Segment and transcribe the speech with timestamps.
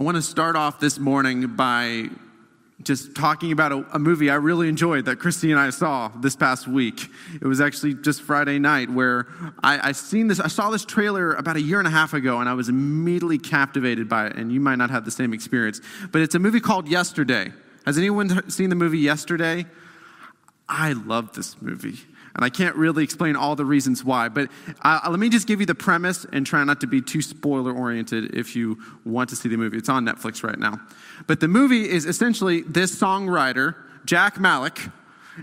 [0.00, 2.08] I want to start off this morning by
[2.82, 6.34] just talking about a, a, movie I really enjoyed that Christy and I saw this
[6.34, 7.06] past week.
[7.34, 9.26] It was actually just Friday night where
[9.62, 10.40] I, I seen this.
[10.40, 13.36] I saw this trailer about a year and a half ago, and I was immediately
[13.36, 14.36] captivated by it.
[14.36, 17.52] And you might not have the same experience, but it's a movie called Yesterday.
[17.84, 19.66] Has anyone seen the movie Yesterday?
[20.66, 21.98] I love this movie.
[22.34, 24.50] And I can't really explain all the reasons why, but
[24.82, 27.72] uh, let me just give you the premise and try not to be too spoiler
[27.72, 29.76] oriented if you want to see the movie.
[29.76, 30.80] It's on Netflix right now.
[31.26, 34.78] But the movie is essentially this songwriter, Jack Malik,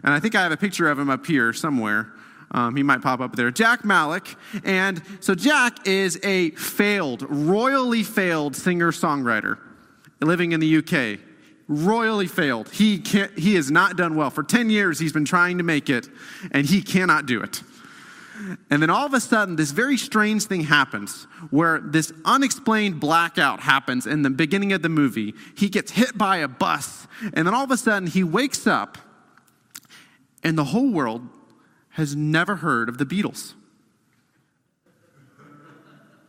[0.04, 2.14] and I think I have a picture of him up here somewhere.
[2.52, 3.52] Um, he might pop up there.
[3.52, 4.36] Jack Malik.
[4.64, 9.58] And so Jack is a failed, royally failed singer songwriter
[10.22, 11.20] living in the UK
[11.68, 12.70] royally failed.
[12.70, 14.30] He, can't, he has not done well.
[14.30, 16.08] For 10 years, he's been trying to make it,
[16.52, 17.62] and he cannot do it.
[18.70, 23.62] And then all of a sudden, this very strange thing happens where this unexplained blackout
[23.62, 25.34] happens in the beginning of the movie.
[25.56, 28.98] He gets hit by a bus, and then all of a sudden, he wakes up,
[30.44, 31.28] and the whole world
[31.92, 33.56] has never heard of the Beatles.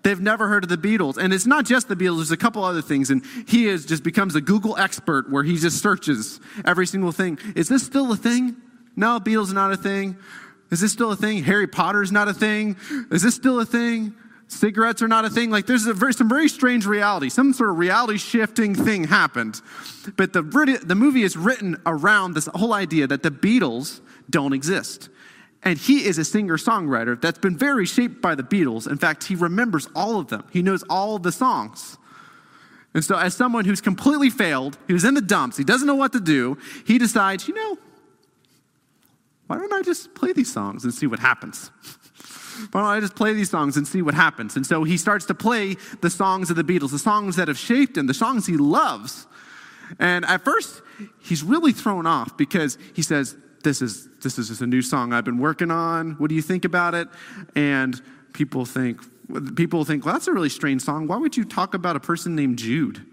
[0.08, 1.18] They've never heard of the Beatles.
[1.18, 3.10] And it's not just the Beatles, there's a couple other things.
[3.10, 7.38] And he is just becomes a Google expert where he just searches every single thing.
[7.54, 8.56] Is this still a thing?
[8.96, 10.16] No, Beatles not a thing.
[10.70, 11.44] Is this still a thing?
[11.44, 12.78] Harry Potter's not a thing.
[13.10, 14.14] Is this still a thing?
[14.46, 15.50] Cigarettes are not a thing.
[15.50, 17.28] Like there's a very, some very strange reality.
[17.28, 19.60] Some sort of reality shifting thing happened.
[20.16, 20.40] But the,
[20.82, 25.10] the movie is written around this whole idea that the Beatles don't exist.
[25.64, 28.88] And he is a singer songwriter that's been very shaped by the Beatles.
[28.88, 31.98] In fact, he remembers all of them, he knows all the songs.
[32.94, 36.12] And so, as someone who's completely failed, who's in the dumps, he doesn't know what
[36.12, 37.78] to do, he decides, you know,
[39.46, 41.70] why don't I just play these songs and see what happens?
[42.72, 44.56] Why don't I just play these songs and see what happens?
[44.56, 47.56] And so he starts to play the songs of the Beatles, the songs that have
[47.56, 49.28] shaped him, the songs he loves.
[50.00, 50.82] And at first,
[51.22, 55.12] he's really thrown off because he says, this is this is just a new song
[55.12, 56.12] I've been working on.
[56.12, 57.08] What do you think about it?
[57.54, 58.00] And
[58.32, 59.00] people think
[59.56, 61.06] people think, well, that's a really strange song.
[61.06, 63.04] Why would you talk about a person named Jude?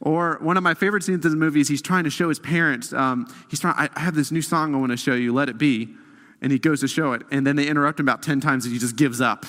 [0.00, 2.38] Or one of my favorite scenes in the movie is he's trying to show his
[2.38, 2.92] parents.
[2.92, 3.90] Um, he's trying.
[3.94, 5.34] I have this new song I want to show you.
[5.34, 5.94] Let it be.
[6.40, 8.72] And he goes to show it, and then they interrupt him about ten times, and
[8.72, 9.44] he just gives up.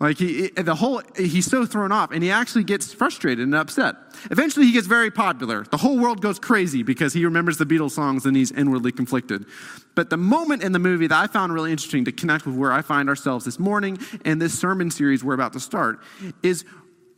[0.00, 3.94] Like he, the whole, he's so thrown off and he actually gets frustrated and upset.
[4.30, 5.64] Eventually he gets very popular.
[5.70, 9.46] The whole world goes crazy because he remembers the Beatles songs and he's inwardly conflicted.
[9.94, 12.72] But the moment in the movie that I found really interesting to connect with where
[12.72, 16.00] I find ourselves this morning and this sermon series we're about to start
[16.42, 16.64] is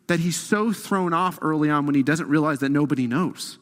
[0.08, 3.58] that he's so thrown off early on when he doesn't realize that nobody knows,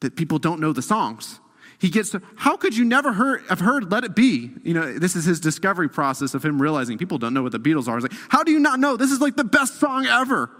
[0.00, 1.40] that people don't know the songs.
[1.78, 4.50] He gets to, how could you never heard, have heard Let It Be?
[4.62, 7.60] You know, this is his discovery process of him realizing people don't know what the
[7.60, 7.98] Beatles are.
[7.98, 8.96] It's like, how do you not know?
[8.96, 10.50] This is like the best song ever.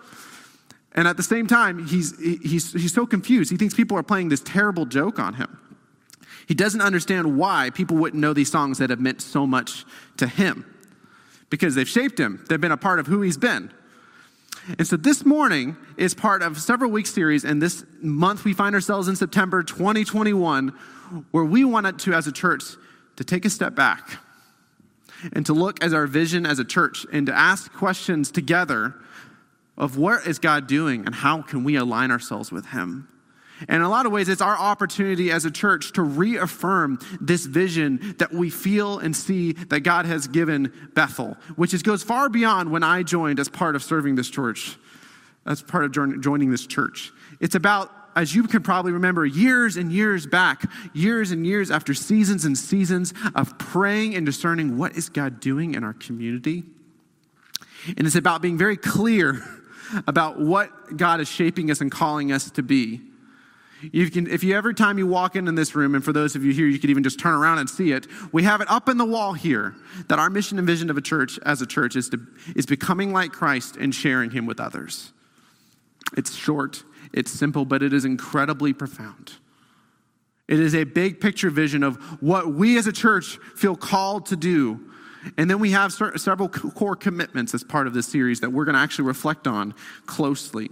[0.93, 3.50] And at the same time, he's, he's, he's so confused.
[3.50, 5.59] He thinks people are playing this terrible joke on him.
[6.47, 9.84] He doesn't understand why people wouldn't know these songs that have meant so much
[10.19, 10.65] to him
[11.50, 13.72] because they've shaped him, they've been a part of who he's been.
[14.78, 18.75] And so this morning is part of several week series, and this month we find
[18.75, 20.69] ourselves in September 2021
[21.31, 22.65] where we wanted to, as a church,
[23.16, 24.19] to take a step back
[25.32, 28.94] and to look as our vision as a church and to ask questions together
[29.77, 33.09] of what is God doing and how can we align ourselves with Him.
[33.61, 37.47] And in a lot of ways, it's our opportunity as a church to reaffirm this
[37.47, 42.28] vision that we feel and see that God has given Bethel, which is, goes far
[42.28, 44.77] beyond when I joined as part of serving this church,
[45.47, 47.12] as part of joining this church.
[47.41, 50.65] It's about as you can probably remember, years and years back,
[50.95, 55.75] years and years after seasons and seasons of praying and discerning what is God doing
[55.75, 56.65] in our community.
[57.89, 59.43] And it's about being very clear
[60.06, 63.03] about what God is shaping us and calling us to be.
[63.83, 66.35] You can, if you every time you walk in in this room, and for those
[66.35, 68.07] of you here, you could even just turn around and see it.
[68.33, 69.75] We have it up in the wall here
[70.09, 73.13] that our mission and vision of a church as a church is to is becoming
[73.13, 75.13] like Christ and sharing Him with others.
[76.17, 79.33] It's short, it's simple, but it is incredibly profound.
[80.49, 84.37] It is a big picture vision of what we as a church feel called to
[84.37, 84.81] do.
[85.37, 88.77] And then we have several core commitments as part of this series that we're going
[88.77, 89.75] to actually reflect on
[90.07, 90.71] closely.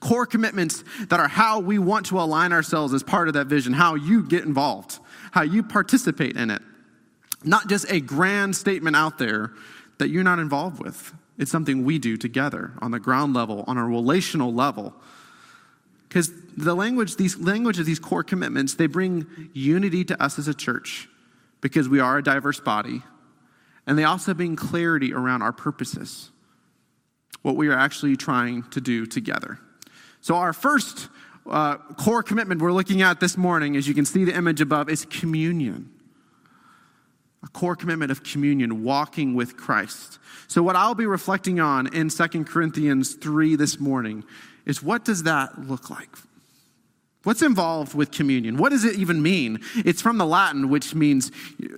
[0.00, 3.72] Core commitments that are how we want to align ourselves as part of that vision,
[3.72, 4.98] how you get involved,
[5.32, 6.62] how you participate in it.
[7.44, 9.52] Not just a grand statement out there
[9.98, 11.14] that you're not involved with.
[11.38, 14.94] It's something we do together on the ground level, on a relational level
[16.08, 20.48] because the language, these language of these core commitments, they bring unity to us as
[20.48, 21.08] a church
[21.60, 23.02] because we are a diverse body.
[23.86, 26.30] And they also bring clarity around our purposes,
[27.42, 29.58] what we are actually trying to do together.
[30.20, 31.08] So, our first
[31.48, 34.88] uh, core commitment we're looking at this morning, as you can see the image above,
[34.88, 35.90] is communion.
[37.44, 40.18] A core commitment of communion, walking with Christ.
[40.48, 44.24] So, what I'll be reflecting on in 2 Corinthians 3 this morning
[44.64, 46.10] is what does that look like?
[47.26, 48.56] What's involved with communion?
[48.56, 49.60] What does it even mean?
[49.74, 51.32] It's from the Latin, which means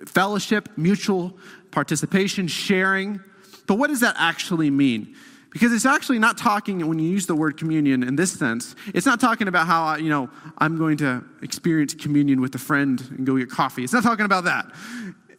[0.04, 1.38] fellowship, mutual
[1.70, 3.20] participation, sharing.
[3.66, 5.16] But what does that actually mean?
[5.58, 9.04] Because it's actually not talking, when you use the word communion in this sense, it's
[9.04, 13.26] not talking about how, you know, I'm going to experience communion with a friend and
[13.26, 13.82] go get coffee.
[13.82, 14.72] It's not talking about that.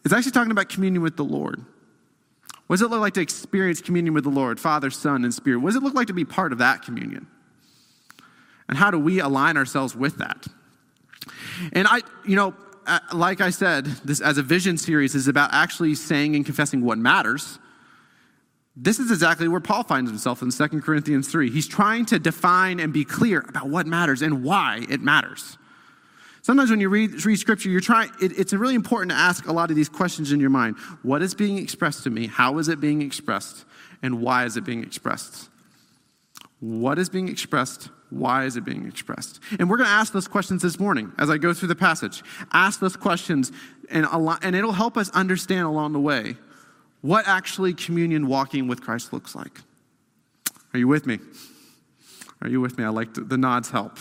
[0.04, 1.64] It's actually talking about communion with the Lord.
[2.66, 5.60] What does it look like to experience communion with the Lord, Father, Son, and Spirit?
[5.60, 7.26] What does it look like to be part of that communion?
[8.68, 10.46] And how do we align ourselves with that?
[11.72, 12.52] And I, you know,
[12.86, 16.82] uh, like I said, this as a vision series is about actually saying and confessing
[16.82, 17.58] what matters
[18.82, 21.50] this is exactly where Paul finds himself in 2 Corinthians 3.
[21.50, 25.58] He's trying to define and be clear about what matters and why it matters.
[26.40, 29.52] Sometimes when you read, read scripture, you're trying, it, it's really important to ask a
[29.52, 30.76] lot of these questions in your mind.
[31.02, 32.26] What is being expressed to me?
[32.26, 33.66] How is it being expressed?
[34.02, 35.50] And why is it being expressed?
[36.60, 37.90] What is being expressed?
[38.08, 39.40] Why is it being expressed?
[39.58, 42.22] And we're going to ask those questions this morning as I go through the passage.
[42.50, 43.52] Ask those questions,
[43.90, 46.36] and, lot, and it'll help us understand along the way
[47.00, 49.60] what actually communion walking with Christ looks like.
[50.72, 51.18] Are you with me?
[52.42, 52.84] Are you with me?
[52.84, 53.98] I like the, nods help.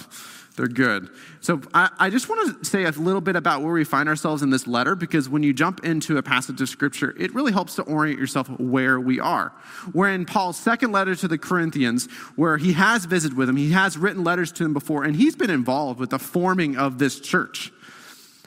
[0.55, 1.09] They're good.
[1.39, 4.43] So I, I, just want to say a little bit about where we find ourselves
[4.43, 7.75] in this letter because when you jump into a passage of scripture, it really helps
[7.75, 9.53] to orient yourself where we are.
[9.93, 13.71] We're in Paul's second letter to the Corinthians, where he has visited with them, he
[13.71, 17.21] has written letters to them before, and he's been involved with the forming of this
[17.21, 17.71] church.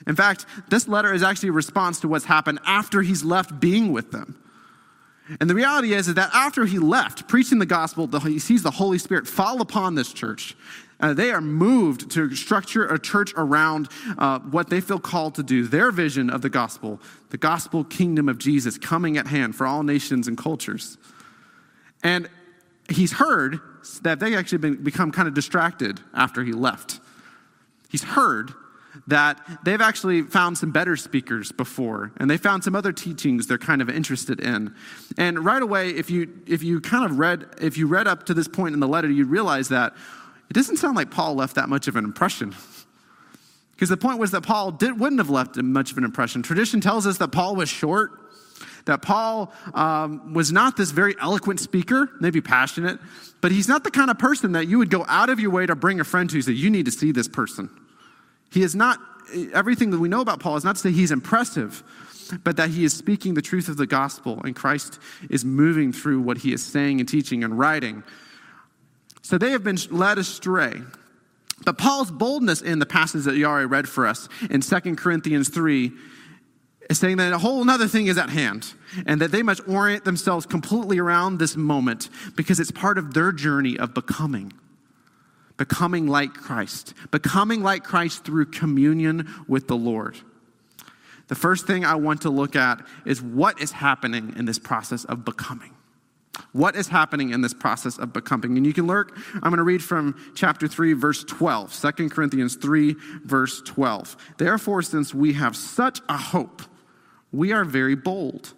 [0.06, 3.93] In fact, this letter is actually a response to what's happened after he's left being
[3.93, 4.38] with them.
[5.40, 8.72] And the reality is, is that after he left preaching the gospel, he sees the
[8.72, 10.56] Holy Spirit fall upon this church.
[11.00, 13.88] Uh, they are moved to structure a church around
[14.19, 17.00] uh, what they feel called to do, their vision of the gospel,
[17.31, 20.98] the gospel kingdom of Jesus coming at hand for all nations and cultures.
[22.05, 22.28] And
[22.88, 23.60] he's heard
[24.02, 27.00] that they actually been, become kind of distracted after he left.
[27.88, 28.52] He's heard
[29.06, 33.59] that they've actually found some better speakers before and they found some other teachings they're
[33.59, 34.75] kind of interested in.
[35.17, 38.35] And right away if you if you kind of read if you read up to
[38.35, 39.94] this point in the letter you realize that
[40.50, 42.55] it doesn't sound like paul left that much of an impression.
[43.73, 46.43] Because the point was that paul did, wouldn't have left much of an impression.
[46.43, 48.19] Tradition tells us that paul was short
[48.85, 52.99] that Paul um, was not this very eloquent speaker, maybe passionate,
[53.41, 55.67] but he's not the kind of person that you would go out of your way
[55.67, 57.71] to bring a friend to say, You need to see this person.
[58.52, 58.99] He is not,
[59.52, 61.82] everything that we know about Paul is not to say he's impressive,
[62.44, 64.99] but that he is speaking the truth of the gospel and Christ
[65.31, 68.04] is moving through what he is saying and teaching and writing.
[69.22, 70.82] So they have been led astray.
[71.64, 75.93] But Paul's boldness in the passage that Yari read for us in 2 Corinthians 3
[76.90, 78.75] is saying that a whole other thing is at hand
[79.06, 83.32] and that they must orient themselves completely around this moment because it's part of their
[83.32, 84.52] journey of becoming
[85.62, 90.19] becoming like Christ, becoming like Christ through communion with the Lord.
[91.29, 95.05] The first thing I want to look at is what is happening in this process
[95.05, 95.73] of becoming.
[96.50, 98.56] What is happening in this process of becoming?
[98.56, 102.56] And you can look, I'm going to read from chapter 3, verse 12, 2 Corinthians
[102.56, 104.17] 3, verse 12.
[104.39, 106.63] Therefore, since we have such a hope,
[107.31, 108.53] we are very bold.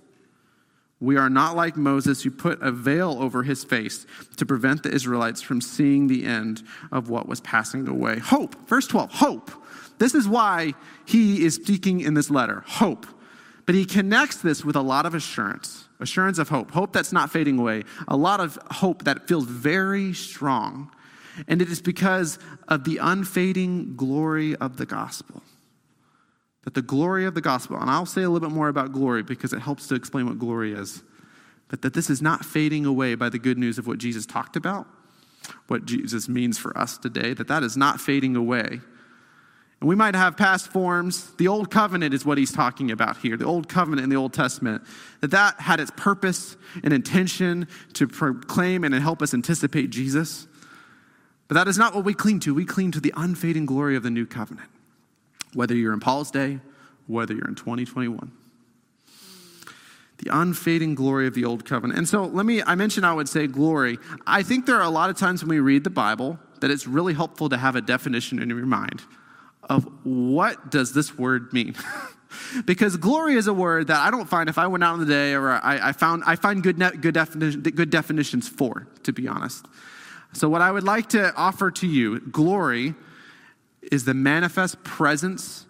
[1.04, 4.06] We are not like Moses, who put a veil over his face
[4.38, 8.18] to prevent the Israelites from seeing the end of what was passing away.
[8.18, 9.50] Hope, verse 12, hope.
[9.99, 10.73] This is why
[11.04, 13.06] he is speaking in this letter hope.
[13.66, 17.30] But he connects this with a lot of assurance, assurance of hope, hope that's not
[17.30, 20.90] fading away, a lot of hope that feels very strong.
[21.49, 25.42] And it is because of the unfading glory of the gospel
[26.64, 29.23] that the glory of the gospel, and I'll say a little bit more about glory
[29.23, 31.02] because it helps to explain what glory is,
[31.68, 34.56] but that this is not fading away by the good news of what Jesus talked
[34.56, 34.87] about,
[35.68, 38.80] what Jesus means for us today, that that is not fading away.
[39.80, 41.33] And we might have past forms.
[41.33, 43.37] The old covenant is what he's talking about here.
[43.37, 44.83] The old covenant in the Old Testament,
[45.21, 50.47] that that had its purpose and intention to proclaim and help us anticipate Jesus.
[51.49, 52.54] But that is not what we cling to.
[52.54, 54.71] We cling to the unfading glory of the new covenant
[55.54, 56.61] whether you're in Paul's day,
[57.06, 58.32] whether you're in 2021.
[60.18, 61.99] The unfading glory of the old covenant.
[61.99, 63.99] And so let me, I mentioned I would say glory.
[64.26, 66.87] I think there are a lot of times when we read the Bible that it's
[66.87, 69.02] really helpful to have a definition in your mind
[69.68, 71.75] of what does this word mean?
[72.64, 75.06] because glory is a word that I don't find if I went out in the
[75.06, 79.28] day or I, I found I find good, good, definition, good definitions for, to be
[79.28, 79.66] honest.
[80.32, 82.94] So, what I would like to offer to you, glory,
[83.91, 85.67] is the manifest presence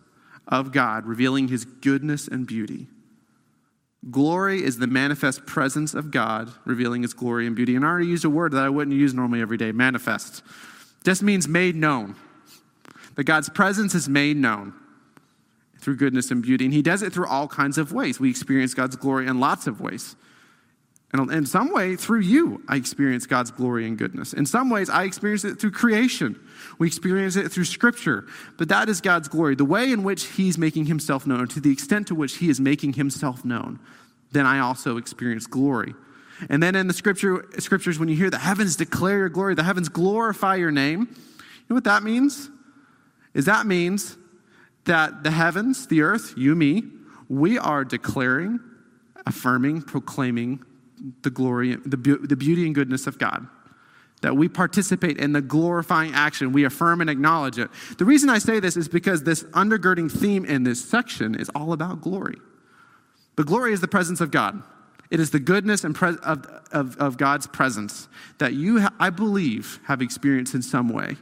[0.46, 2.88] of God, revealing his goodness and beauty.
[4.10, 7.74] Glory is the manifest presence of God, revealing his glory and beauty.
[7.74, 10.42] And I already used a word that I wouldn't use normally every day manifest.
[11.04, 12.14] Just means made known.
[13.14, 14.74] That God's presence is made known
[15.78, 16.64] through goodness and beauty.
[16.64, 18.20] And he does it through all kinds of ways.
[18.20, 20.16] We experience God's glory in lots of ways.
[21.14, 24.32] And in some way, through you, I experience God's glory and goodness.
[24.32, 26.40] In some ways, I experience it through creation.
[26.80, 28.26] We experience it through Scripture.
[28.58, 29.54] But that is God's glory.
[29.54, 32.60] The way in which He's making Himself known, to the extent to which He is
[32.60, 33.78] making Himself known,
[34.32, 35.94] then I also experience glory.
[36.50, 39.62] And then in the scripture, scriptures, when you hear the heavens declare your glory, the
[39.62, 42.50] heavens glorify your name, you know what that means?
[43.34, 44.16] Is that means
[44.86, 46.82] that the heavens, the earth, you, me,
[47.28, 48.58] we are declaring,
[49.24, 50.64] affirming, proclaiming
[51.22, 53.46] the glory, the, the beauty and goodness of God.
[54.22, 56.52] That we participate in the glorifying action.
[56.52, 57.68] We affirm and acknowledge it.
[57.98, 61.72] The reason I say this is because this undergirding theme in this section is all
[61.72, 62.38] about glory.
[63.36, 64.62] The glory is the presence of God.
[65.10, 68.08] It is the goodness and pre- of, of, of God's presence
[68.38, 71.16] that you, ha- I believe, have experienced in some way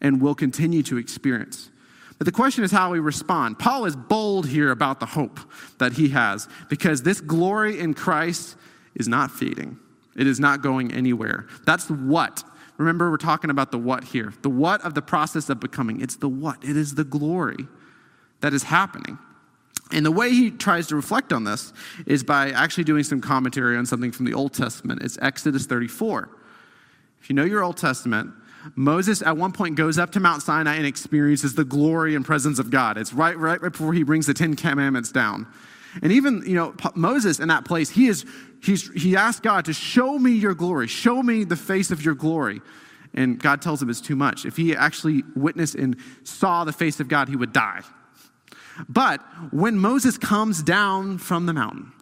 [0.00, 1.70] and will continue to experience.
[2.18, 3.58] But the question is how we respond.
[3.58, 5.40] Paul is bold here about the hope
[5.78, 8.56] that he has because this glory in Christ
[9.00, 9.78] is not fading,
[10.16, 11.46] it is not going anywhere.
[11.66, 12.44] That's the what.
[12.76, 14.32] Remember, we're talking about the what here.
[14.42, 16.00] The what of the process of becoming.
[16.00, 16.64] It's the what.
[16.64, 17.66] It is the glory
[18.40, 19.18] that is happening.
[19.92, 21.72] And the way he tries to reflect on this
[22.06, 25.02] is by actually doing some commentary on something from the Old Testament.
[25.02, 26.30] It's Exodus 34.
[27.20, 28.32] If you know your Old Testament,
[28.76, 32.58] Moses at one point goes up to Mount Sinai and experiences the glory and presence
[32.58, 32.98] of God.
[32.98, 35.46] It's right, right, right before he brings the Ten Commandments down.
[36.02, 38.24] And even, you know, Moses in that place, he is,
[38.62, 42.14] he's, he asked God to show me your glory, show me the face of your
[42.14, 42.60] glory.
[43.12, 44.44] And God tells him it's too much.
[44.44, 47.80] If he actually witnessed and saw the face of God, he would die.
[48.88, 49.20] But
[49.52, 51.92] when Moses comes down from the mountain,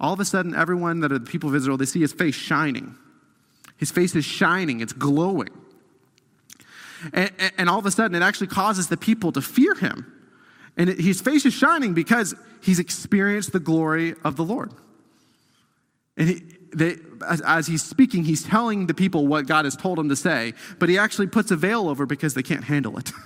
[0.00, 2.34] all of a sudden, everyone that are the people of Israel, they see his face
[2.34, 2.96] shining.
[3.76, 5.50] His face is shining, it's glowing.
[7.12, 10.12] And, and all of a sudden, it actually causes the people to fear him.
[10.76, 14.72] And his face is shining because he's experienced the glory of the Lord.
[16.16, 16.42] And he,
[16.74, 20.16] they, as, as, he's speaking, he's telling the people what God has told him to
[20.16, 23.12] say, but he actually puts a veil over because they can't handle it.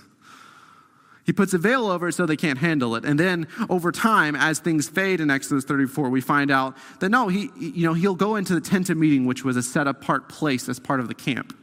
[1.30, 3.04] He puts a veil over it so they can't handle it.
[3.04, 7.28] And then over time, as things fade in Exodus 34, we find out that no,
[7.28, 10.28] he, you know, he'll go into the tent of meeting, which was a set apart
[10.28, 11.56] place as part of the camp,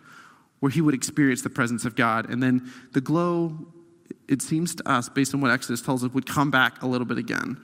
[0.62, 2.30] where he would experience the presence of God.
[2.30, 3.68] And then the glow,
[4.28, 7.06] it seems to us, based on what Exodus tells us, would come back a little
[7.06, 7.58] bit again.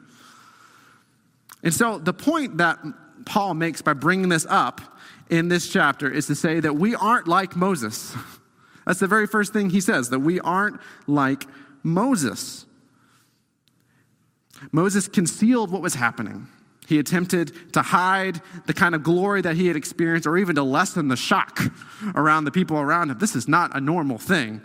[1.64, 2.80] And so the point that
[3.26, 4.82] Paul makes by bringing this up
[5.30, 8.16] in this chapter is to say that we aren't like Moses.
[8.86, 11.46] That's the very first thing he says, that we aren't like
[11.84, 12.66] Moses.
[14.72, 16.48] Moses concealed what was happening.
[16.88, 20.64] He attempted to hide the kind of glory that he had experienced or even to
[20.64, 21.62] lessen the shock
[22.16, 23.18] around the people around him.
[23.20, 24.62] This is not a normal thing.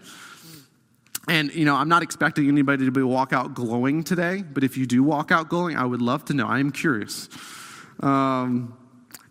[1.28, 4.78] And, you know, I'm not expecting anybody to be walk out glowing today, but if
[4.78, 6.46] you do walk out glowing, I would love to know.
[6.46, 7.28] I am curious.
[8.00, 8.76] Um,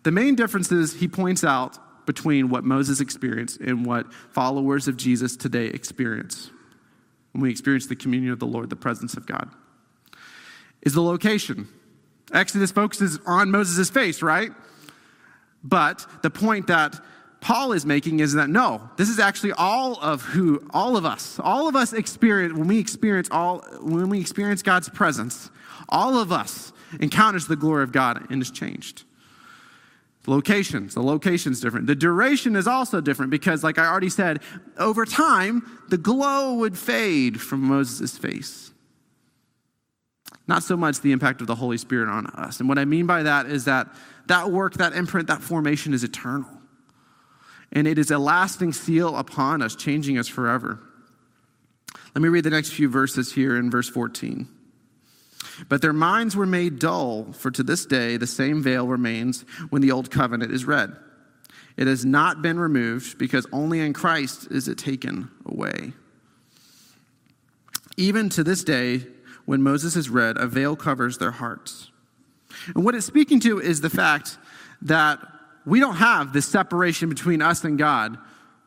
[0.04, 4.96] the main difference is he points out between what Moses experienced and what followers of
[4.96, 6.50] Jesus today experience
[7.32, 9.50] when we experience the communion of the Lord, the presence of God,
[10.82, 11.68] is the location.
[12.32, 14.52] Exodus focuses on Moses' face, right?
[15.62, 16.98] But the point that
[17.40, 21.38] Paul is making is that no, this is actually all of who, all of us,
[21.38, 25.50] all of us experience, when we experience all, when we experience God's presence,
[25.88, 29.04] all of us encounters the glory of God and is changed.
[30.24, 31.86] The Locations, the location's different.
[31.86, 34.40] The duration is also different because, like I already said,
[34.76, 38.72] over time, the glow would fade from Moses' face.
[40.46, 42.58] Not so much the impact of the Holy Spirit on us.
[42.58, 43.88] And what I mean by that is that
[44.26, 46.57] that work, that imprint, that formation is eternal.
[47.72, 50.80] And it is a lasting seal upon us, changing us forever.
[52.14, 54.48] Let me read the next few verses here in verse 14.
[55.68, 59.82] But their minds were made dull, for to this day the same veil remains when
[59.82, 60.96] the old covenant is read.
[61.76, 65.92] It has not been removed because only in Christ is it taken away.
[67.96, 69.06] Even to this day,
[69.44, 71.90] when Moses is read, a veil covers their hearts.
[72.74, 74.38] And what it's speaking to is the fact
[74.82, 75.20] that
[75.68, 78.16] we don't have this separation between us and God,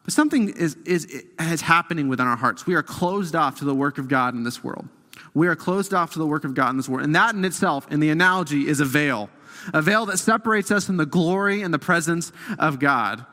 [0.03, 1.05] but something is, is,
[1.39, 2.67] is happening within our hearts.
[2.67, 4.87] We are closed off to the work of God in this world.
[5.33, 7.05] We are closed off to the work of God in this world.
[7.05, 9.29] And that in itself, in the analogy, is a veil.
[9.73, 13.25] A veil that separates us from the glory and the presence of God.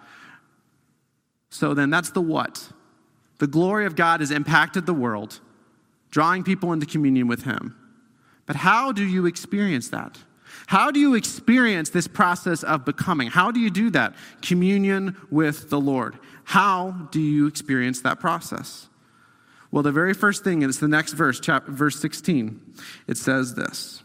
[1.51, 2.71] So then, that's the what.
[3.39, 5.41] The glory of God has impacted the world,
[6.11, 7.77] drawing people into communion with Him.
[8.47, 10.19] But how do you experience that?
[10.69, 13.29] How do you experience this process of becoming?
[13.29, 14.15] How do you do that?
[14.43, 16.19] Communion with the Lord.
[16.45, 18.87] How do you experience that process?
[19.71, 22.61] Well, the very first thing is the next verse, chapter, verse 16.
[23.07, 24.03] It says this.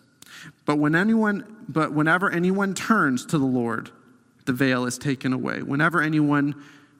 [0.63, 3.91] But when anyone but whenever anyone turns to the Lord,
[4.45, 5.63] the veil is taken away.
[5.63, 6.55] Whenever anyone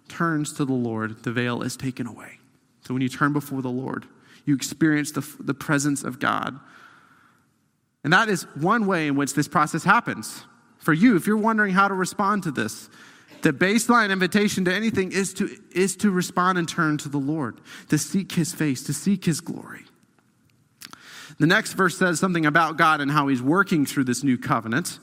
[0.10, 2.40] turns to the Lord, the veil is taken away.
[2.82, 4.08] So when you turn before the Lord,
[4.44, 6.60] you experience the, the presence of God.
[8.04, 10.46] And that is one way in which this process happens.
[10.78, 12.90] For you, if you're wondering how to respond to this,
[13.42, 17.60] the baseline invitation to anything is to, is to respond and turn to the Lord,
[17.90, 19.86] to seek his face, to seek his glory.
[21.40, 25.00] The next verse says something about God and how he's working through this new covenant,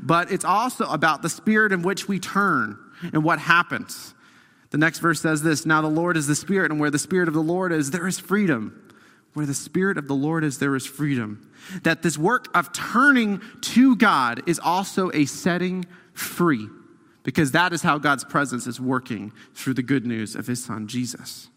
[0.00, 2.78] but it's also about the spirit in which we turn
[3.12, 4.14] and what happens.
[4.72, 7.28] The next verse says this Now the Lord is the Spirit, and where the Spirit
[7.28, 8.91] of the Lord is, there is freedom.
[9.34, 11.50] Where the Spirit of the Lord is, there is freedom.
[11.84, 16.68] That this work of turning to God is also a setting free,
[17.22, 20.86] because that is how God's presence is working through the good news of His Son,
[20.86, 21.48] Jesus.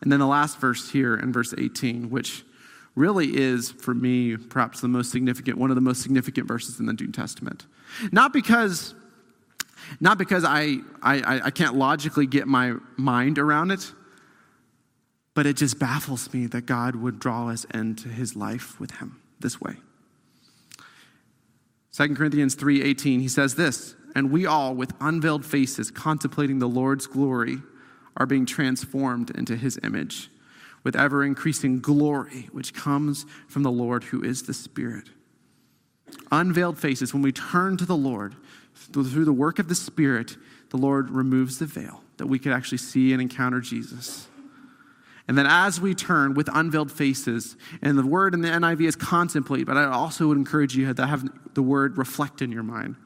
[0.00, 2.44] And then the last verse here in verse 18, which
[2.96, 6.86] really is, for me, perhaps the most significant, one of the most significant verses in
[6.86, 7.66] the New Testament.
[8.10, 8.94] Not because
[10.00, 13.92] not because I, I, I can't logically get my mind around it,
[15.34, 19.20] but it just baffles me that God would draw us into his life with him
[19.40, 19.76] this way.
[21.92, 27.06] 2 Corinthians 3:18 he says this, and we all with unveiled faces contemplating the Lord's
[27.06, 27.62] glory
[28.16, 30.30] are being transformed into his image
[30.84, 35.10] with ever increasing glory which comes from the Lord who is the Spirit.
[36.30, 38.36] Unveiled faces when we turn to the Lord
[38.74, 40.36] through the work of the Spirit,
[40.70, 44.28] the Lord removes the veil that we could actually see and encounter Jesus.
[45.32, 48.96] And then as we turn with unveiled faces, and the word in the NIV is
[48.96, 52.96] contemplate, but I also would encourage you to have the word reflect in your mind.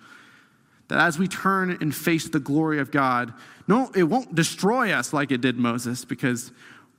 [0.88, 3.32] That as we turn and face the glory of God,
[3.68, 6.50] no, it won't destroy us like it did Moses because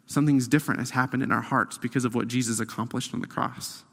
[0.05, 3.83] something's different has happened in our hearts because of what Jesus accomplished on the cross.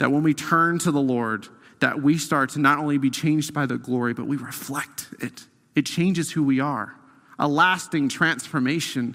[0.00, 1.46] That when we turn to the Lord,
[1.78, 5.46] that we start to not only be changed by the glory, but we reflect it.
[5.76, 6.96] It changes who we are.
[7.38, 9.14] A lasting transformation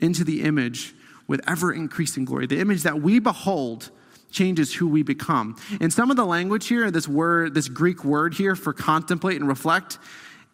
[0.00, 0.94] into the image
[1.28, 2.46] with ever increasing glory.
[2.46, 3.90] The image that we behold
[4.32, 5.56] changes who we become.
[5.80, 9.48] And some of the language here, this word, this Greek word here for contemplate and
[9.48, 9.98] reflect,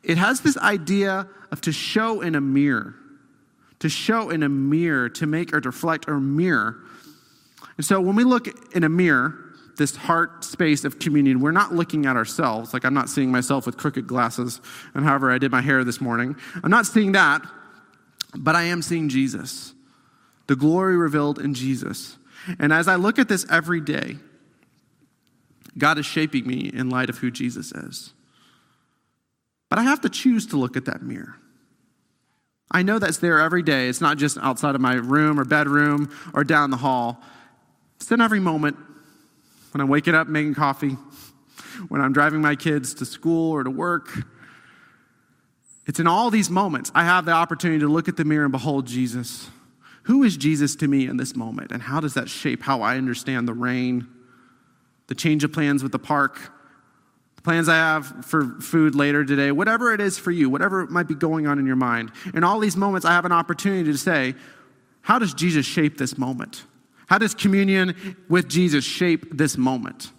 [0.02, 2.94] it has this idea of to show in a mirror.
[3.80, 6.78] To show in a mirror, to make or to reflect or mirror.
[7.76, 9.34] And so when we look in a mirror,
[9.76, 12.72] this heart space of communion, we're not looking at ourselves.
[12.72, 14.60] Like I'm not seeing myself with crooked glasses
[14.94, 16.36] and however I did my hair this morning.
[16.64, 17.42] I'm not seeing that,
[18.34, 19.74] but I am seeing Jesus.
[20.46, 22.16] The glory revealed in Jesus.
[22.58, 24.16] And as I look at this every day,
[25.78, 28.12] God is shaping me in light of who Jesus is.
[29.68, 31.36] But I have to choose to look at that mirror.
[32.70, 33.88] I know that's there every day.
[33.88, 37.22] It's not just outside of my room or bedroom or down the hall.
[37.96, 38.76] It's in every moment
[39.72, 40.96] when I'm waking up making coffee,
[41.88, 44.10] when I'm driving my kids to school or to work.
[45.86, 48.52] It's in all these moments I have the opportunity to look at the mirror and
[48.52, 49.48] behold Jesus.
[50.04, 51.72] Who is Jesus to me in this moment?
[51.72, 54.06] And how does that shape how I understand the rain,
[55.08, 56.52] the change of plans with the park,
[57.36, 61.08] the plans I have for food later today, whatever it is for you, whatever might
[61.08, 62.12] be going on in your mind.
[62.34, 64.34] In all these moments, I have an opportunity to say,
[65.02, 66.64] how does Jesus shape this moment?
[67.08, 70.10] How does communion with Jesus shape this moment?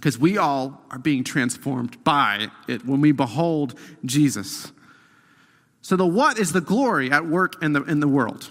[0.00, 4.72] Because we all are being transformed by it when we behold Jesus.
[5.82, 8.50] So, the what is the glory at work in the, in the world.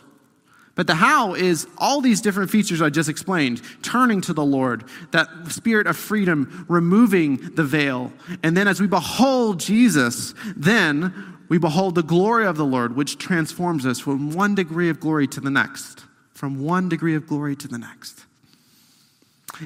[0.75, 4.85] But the how is all these different features I just explained turning to the Lord,
[5.11, 8.13] that spirit of freedom, removing the veil.
[8.43, 13.17] And then as we behold Jesus, then we behold the glory of the Lord, which
[13.17, 16.05] transforms us from one degree of glory to the next
[16.39, 18.25] from one degree of glory to the next.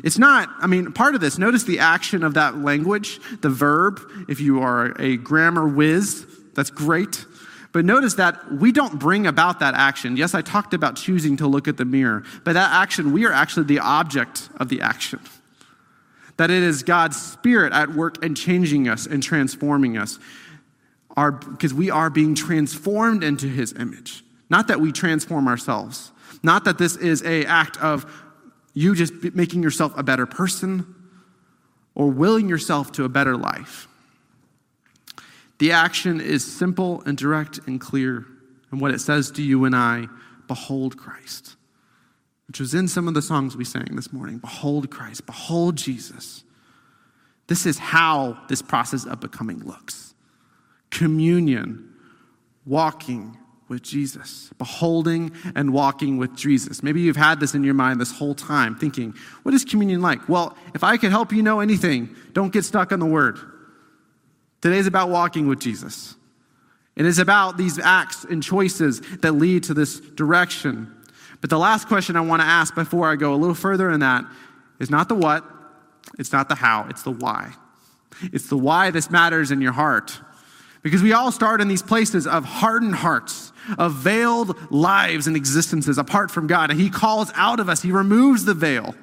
[0.04, 4.02] It's not, I mean, part of this, notice the action of that language, the verb.
[4.28, 6.26] If you are a grammar whiz,
[6.56, 7.26] that's great.
[7.72, 10.16] But notice that we don't bring about that action.
[10.16, 13.32] Yes, I talked about choosing to look at the mirror, but that action, we are
[13.32, 15.20] actually the object of the action.
[16.38, 20.20] That it is God's Spirit at work and changing us and transforming us,
[21.16, 24.24] because we are being transformed into His image.
[24.50, 26.12] Not that we transform ourselves.
[26.42, 28.06] Not that this is a act of
[28.74, 30.96] you just making yourself a better person
[31.96, 33.88] or willing yourself to a better life.
[35.60, 38.26] The action is simple and direct and clear.
[38.72, 40.08] And what it says to you and I,
[40.48, 41.56] behold Christ,
[42.48, 44.40] which was in some of the songs we sang this morning.
[44.40, 46.44] Behold Christ, behold Jesus.
[47.48, 50.16] This is how this process of becoming looks
[50.90, 51.92] communion,
[52.66, 53.38] walking
[53.74, 56.84] with Jesus, beholding and walking with Jesus.
[56.84, 60.30] Maybe you've had this in your mind this whole time, thinking, what is communion like?
[60.30, 63.38] Well, if I could help you know anything, don't get stuck on the word.
[64.62, 66.16] Today's about walking with Jesus.
[66.96, 70.96] It is about these acts and choices that lead to this direction.
[71.42, 74.00] But the last question I want to ask before I go a little further in
[74.02, 74.24] that
[74.80, 75.44] is not the what,
[76.18, 77.54] it's not the how, it's the why.
[78.22, 80.22] It's the why this matters in your heart.
[80.84, 85.98] Because we all start in these places of hardened hearts, of veiled lives and existences
[85.98, 86.70] apart from God.
[86.70, 88.94] And He calls out of us, He removes the veil.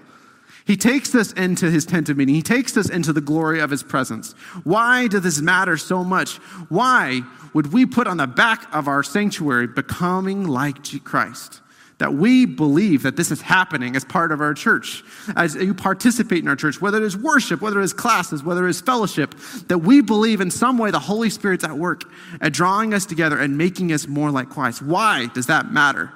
[0.66, 3.70] He takes us into His tent of meeting, He takes us into the glory of
[3.70, 4.32] His presence.
[4.62, 6.36] Why does this matter so much?
[6.68, 7.22] Why
[7.54, 11.62] would we put on the back of our sanctuary becoming like Christ?
[12.00, 15.04] That we believe that this is happening as part of our church,
[15.36, 18.66] as you participate in our church, whether it is worship, whether it is classes, whether
[18.66, 19.34] it is fellowship,
[19.68, 22.04] that we believe in some way the Holy Spirit's at work
[22.40, 24.80] at drawing us together and making us more like Christ.
[24.82, 26.10] Why does that matter?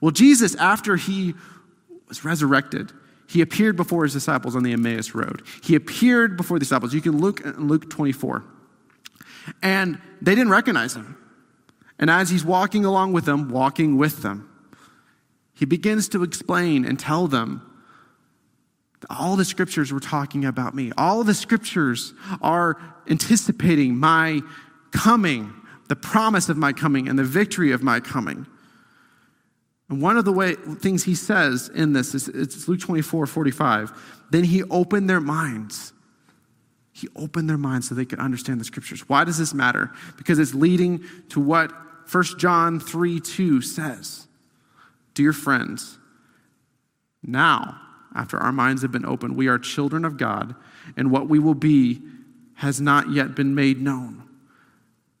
[0.00, 1.34] Well, Jesus, after he
[2.08, 2.90] was resurrected,
[3.28, 5.42] he appeared before his disciples on the Emmaus Road.
[5.62, 6.94] He appeared before the disciples.
[6.94, 8.42] You can look at Luke 24.
[9.62, 11.18] And they didn't recognize him.
[11.98, 14.48] And as he's walking along with them, walking with them,
[15.58, 17.62] he begins to explain and tell them
[19.10, 20.92] all the scriptures were talking about me.
[20.96, 24.40] All the scriptures are anticipating my
[24.92, 25.52] coming,
[25.88, 28.46] the promise of my coming, and the victory of my coming.
[29.88, 33.92] And one of the way, things he says in this is it's Luke 24 45.
[34.30, 35.92] Then he opened their minds.
[36.92, 39.08] He opened their minds so they could understand the scriptures.
[39.08, 39.90] Why does this matter?
[40.16, 41.72] Because it's leading to what
[42.12, 44.27] 1 John 3 2 says.
[45.18, 45.98] Dear friends,
[47.24, 47.80] now,
[48.14, 50.54] after our minds have been opened, we are children of God,
[50.96, 52.00] and what we will be
[52.54, 54.22] has not yet been made known.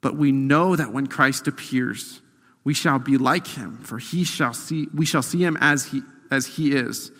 [0.00, 2.22] But we know that when Christ appears,
[2.62, 6.02] we shall be like him, for he shall see, we shall see him as he,
[6.30, 7.10] as he is.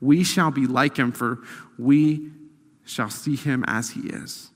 [0.00, 1.38] We shall be like him, for
[1.78, 2.32] we
[2.84, 4.50] shall see him as he is.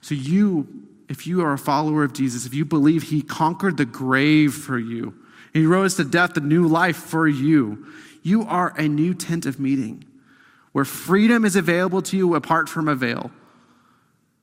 [0.00, 3.84] So, you, if you are a follower of Jesus, if you believe he conquered the
[3.84, 5.18] grave for you,
[5.54, 7.86] he rose to death, a new life for you.
[8.22, 10.04] You are a new tent of meeting
[10.72, 13.30] where freedom is available to you apart from a veil.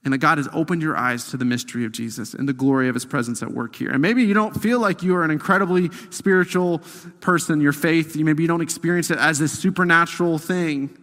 [0.03, 2.87] And that God has opened your eyes to the mystery of Jesus and the glory
[2.87, 3.91] of his presence at work here.
[3.91, 6.81] And maybe you don't feel like you are an incredibly spiritual
[7.19, 10.97] person, your faith, maybe you don't experience it as this supernatural thing.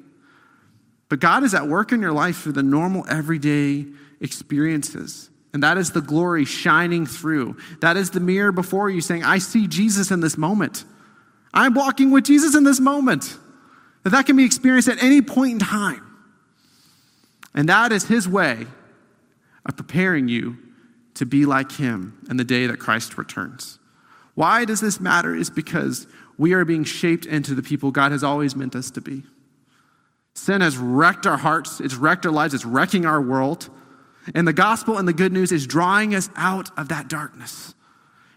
[1.09, 3.87] But God is at work in your life through the normal, everyday
[4.21, 5.31] experiences.
[5.52, 7.56] And that is the glory shining through.
[7.80, 10.84] That is the mirror before you saying, I see Jesus in this moment.
[11.54, 13.37] I'm walking with Jesus in this moment.
[14.02, 16.04] That that can be experienced at any point in time.
[17.54, 18.66] And that is his way
[19.66, 20.58] of preparing you
[21.14, 23.78] to be like him in the day that Christ returns.
[24.34, 25.34] Why does this matter?
[25.34, 26.06] Is because
[26.37, 29.24] we are being shaped into the people God has always meant us to be.
[30.34, 33.68] Sin has wrecked our hearts, it's wrecked our lives, it's wrecking our world.
[34.34, 37.74] And the gospel and the good news is drawing us out of that darkness,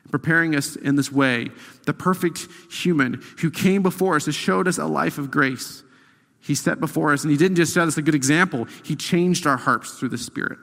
[0.09, 1.49] preparing us in this way.
[1.85, 5.83] The perfect human who came before us and showed us a life of grace.
[6.39, 9.45] He set before us, and he didn't just set us a good example, he changed
[9.45, 10.57] our hearts through the Spirit.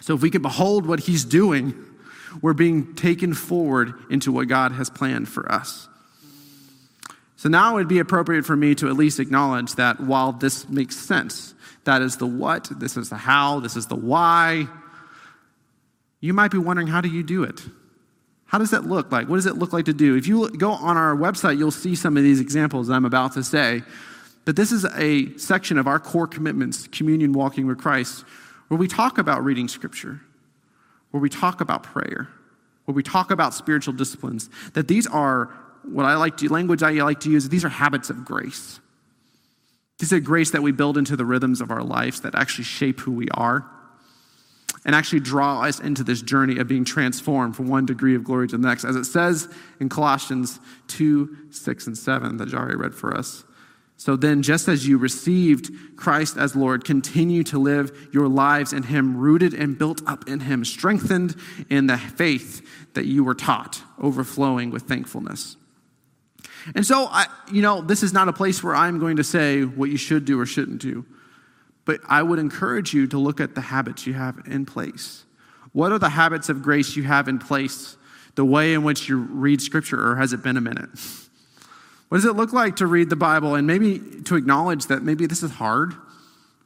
[0.00, 1.74] So if we can behold what he's doing,
[2.40, 5.88] we're being taken forward into what God has planned for us.
[7.42, 10.68] So now it would be appropriate for me to at least acknowledge that while this
[10.68, 14.68] makes sense, that is the what, this is the how, this is the why.
[16.20, 17.60] You might be wondering, how do you do it?
[18.44, 19.28] How does that look like?
[19.28, 20.14] What does it look like to do?
[20.14, 23.42] If you go on our website, you'll see some of these examples I'm about to
[23.42, 23.82] say.
[24.44, 28.24] But this is a section of our core commitments, communion walking with Christ,
[28.68, 30.20] where we talk about reading scripture,
[31.10, 32.28] where we talk about prayer,
[32.84, 35.50] where we talk about spiritual disciplines, that these are
[35.84, 38.80] what I like to language I like to use, these are habits of grace.
[39.98, 43.00] These are grace that we build into the rhythms of our lives that actually shape
[43.00, 43.64] who we are
[44.84, 48.48] and actually draw us into this journey of being transformed from one degree of glory
[48.48, 48.84] to the next.
[48.84, 49.48] As it says
[49.80, 53.44] in Colossians 2 6 and 7 that Jari read for us.
[53.96, 58.82] So then, just as you received Christ as Lord, continue to live your lives in
[58.82, 61.36] Him, rooted and built up in Him, strengthened
[61.70, 65.56] in the faith that you were taught, overflowing with thankfulness.
[66.74, 69.62] And so, I, you know, this is not a place where I'm going to say
[69.62, 71.04] what you should do or shouldn't do.
[71.84, 75.24] But I would encourage you to look at the habits you have in place.
[75.72, 77.96] What are the habits of grace you have in place?
[78.34, 80.90] The way in which you read scripture, or has it been a minute?
[82.08, 85.24] What does it look like to read the Bible and maybe to acknowledge that maybe
[85.24, 85.94] this is hard?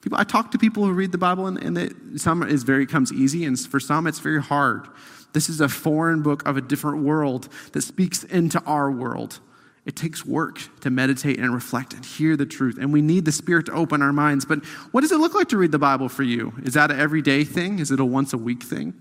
[0.01, 2.85] People, I talk to people who read the Bible and, and it, some is very
[2.85, 4.89] comes easy, and for some it's very hard.
[5.35, 9.39] This is a foreign book of a different world that speaks into our world.
[9.87, 13.33] It takes work to meditate and reflect and hear the truth, and we need the
[13.33, 14.45] Spirit to open our minds.
[14.45, 16.53] But what does it look like to read the Bible for you?
[16.65, 17.79] Is that an everyday thing?
[17.79, 18.95] Is it a once a week thing?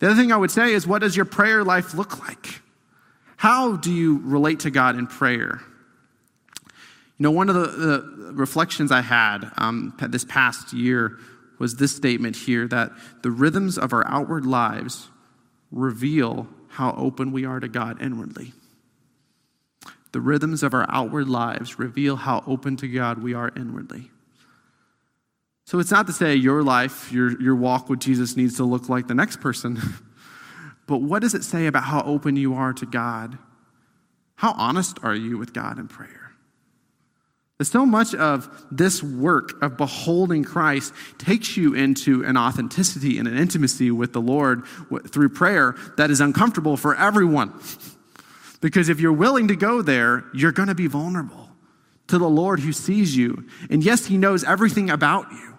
[0.00, 2.62] The other thing I would say is, what does your prayer life look like?
[3.36, 5.60] How do you relate to God in prayer?
[6.64, 11.18] You know, one of the, the reflections I had um, this past year
[11.60, 12.90] was this statement here that
[13.22, 15.10] the rhythms of our outward lives
[15.70, 18.52] reveal how open we are to God inwardly.
[20.14, 24.12] The rhythms of our outward lives reveal how open to God we are inwardly.
[25.64, 28.88] So it's not to say your life, your, your walk with Jesus needs to look
[28.88, 29.80] like the next person,
[30.86, 33.38] but what does it say about how open you are to God?
[34.36, 36.30] How honest are you with God in prayer?
[37.60, 43.36] So much of this work of beholding Christ takes you into an authenticity and an
[43.36, 44.62] intimacy with the Lord
[45.08, 47.52] through prayer that is uncomfortable for everyone.
[48.64, 51.50] Because if you're willing to go there, you're going to be vulnerable
[52.06, 53.46] to the Lord who sees you.
[53.68, 55.58] And yes, He knows everything about you,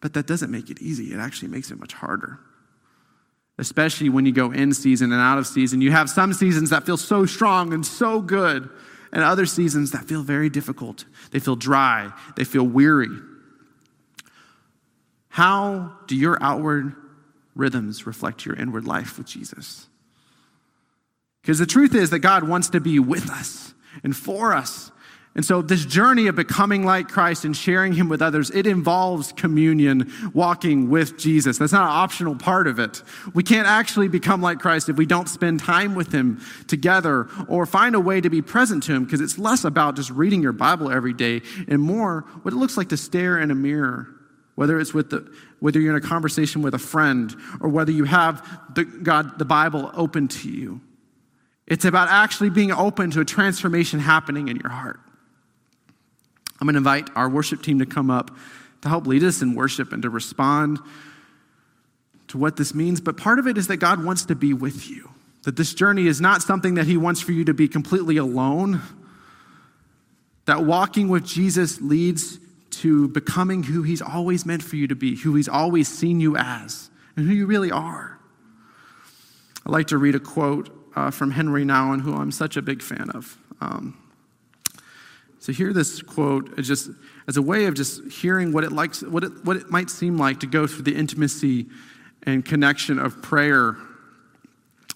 [0.00, 1.12] but that doesn't make it easy.
[1.12, 2.40] It actually makes it much harder.
[3.58, 5.82] Especially when you go in season and out of season.
[5.82, 8.70] You have some seasons that feel so strong and so good,
[9.12, 11.04] and other seasons that feel very difficult.
[11.32, 13.14] They feel dry, they feel weary.
[15.28, 16.94] How do your outward
[17.54, 19.88] rhythms reflect your inward life with Jesus?
[21.46, 24.90] Because the truth is that God wants to be with us and for us.
[25.36, 29.30] And so, this journey of becoming like Christ and sharing Him with others, it involves
[29.30, 31.56] communion, walking with Jesus.
[31.56, 33.00] That's not an optional part of it.
[33.32, 37.64] We can't actually become like Christ if we don't spend time with Him together or
[37.64, 40.52] find a way to be present to Him, because it's less about just reading your
[40.52, 44.08] Bible every day and more what it looks like to stare in a mirror,
[44.56, 48.02] whether it's with the, whether you're in a conversation with a friend or whether you
[48.02, 50.80] have the, God, the Bible open to you.
[51.66, 55.00] It's about actually being open to a transformation happening in your heart.
[56.60, 58.30] I'm going to invite our worship team to come up
[58.82, 60.78] to help lead us in worship and to respond
[62.28, 63.00] to what this means.
[63.00, 65.10] But part of it is that God wants to be with you,
[65.42, 68.80] that this journey is not something that He wants for you to be completely alone,
[70.44, 72.38] that walking with Jesus leads
[72.70, 76.36] to becoming who He's always meant for you to be, who He's always seen you
[76.36, 78.18] as, and who you really are.
[79.64, 82.82] I'd like to read a quote uh, from Henri Nouwen, who I'm such a big
[82.82, 83.38] fan of.
[83.60, 84.02] Um,
[85.38, 86.90] so hear this quote just
[87.28, 90.16] as a way of just hearing what it likes, what it, what it might seem
[90.16, 91.66] like to go through the intimacy
[92.22, 93.76] and connection of prayer,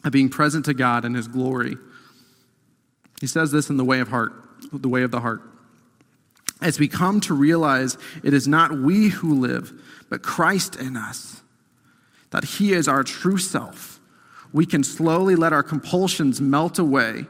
[0.02, 1.76] of being present to God and His glory.
[3.20, 4.32] He says this in the way of heart,
[4.72, 5.42] the way of the heart.
[6.62, 9.72] As we come to realize it is not we who live,
[10.08, 11.42] but Christ in us,
[12.30, 13.89] that He is our true self
[14.52, 17.26] we can slowly let our compulsions melt away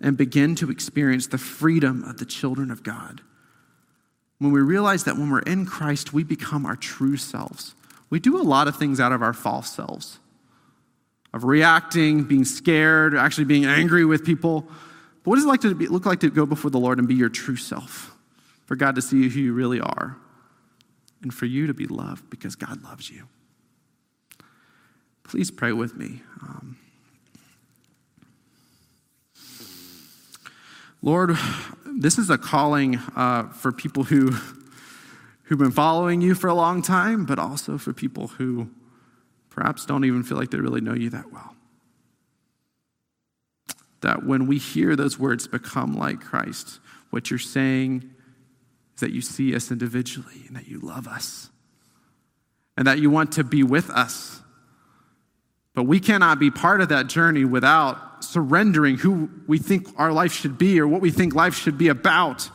[0.00, 3.20] and begin to experience the freedom of the children of God.
[4.38, 7.74] When we realize that when we're in Christ, we become our true selves.
[8.10, 10.18] We do a lot of things out of our false selves
[11.34, 14.60] of reacting, being scared, actually being angry with people.
[14.60, 17.08] But what does it like to be, look like to go before the Lord and
[17.08, 18.16] be your true self?
[18.66, 20.16] For God to see who you really are,
[21.22, 23.26] and for you to be loved because God loves you.
[25.24, 26.22] Please pray with me.
[26.42, 26.76] Um,
[31.02, 31.36] Lord,
[31.86, 34.30] this is a calling uh, for people who,
[35.44, 38.70] who've been following you for a long time, but also for people who
[39.50, 41.54] perhaps don't even feel like they really know you that well.
[44.00, 48.10] That when we hear those words become like Christ, what you're saying
[48.94, 51.50] is that you see us individually and that you love us
[52.76, 54.40] and that you want to be with us
[55.74, 60.32] but we cannot be part of that journey without surrendering who we think our life
[60.32, 62.48] should be or what we think life should be about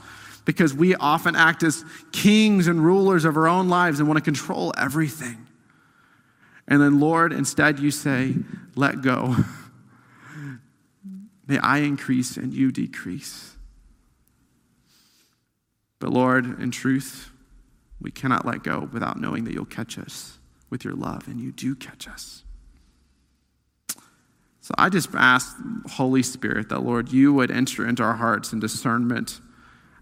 [0.45, 4.23] because we often act as kings and rulers of our own lives and want to
[4.23, 5.45] control everything.
[6.67, 8.36] And then, Lord, instead you say,
[8.75, 9.36] let go.
[11.47, 13.58] May I increase and you decrease.
[15.99, 17.32] But, Lord, in truth,
[17.99, 20.38] we cannot let go without knowing that you'll catch us
[20.69, 22.43] with your love, and you do catch us.
[24.69, 25.58] So I just ask,
[25.89, 29.41] Holy Spirit, that, Lord, you would enter into our hearts in discernment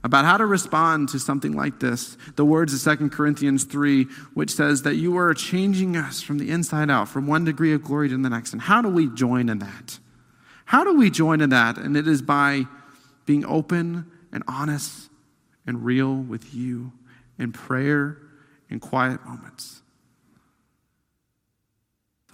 [0.03, 2.17] about how to respond to something like this.
[2.36, 4.03] The words of 2 Corinthians 3,
[4.34, 7.82] which says that you are changing us from the inside out, from one degree of
[7.82, 8.51] glory to the next.
[8.51, 9.99] And how do we join in that?
[10.65, 11.77] How do we join in that?
[11.77, 12.65] And it is by
[13.25, 15.10] being open and honest
[15.65, 16.91] and real with you
[17.39, 18.17] in prayer
[18.69, 19.82] in quiet moments.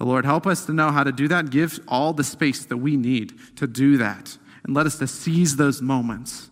[0.03, 1.49] The Lord, help us to know how to do that.
[1.49, 4.37] Give all the space that we need to do that.
[4.65, 6.49] And let us to seize those moments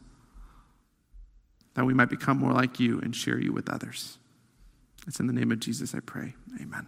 [1.73, 4.19] that we might become more like you and share you with others.
[5.05, 6.33] It's in the name of Jesus I pray.
[6.61, 6.87] Amen.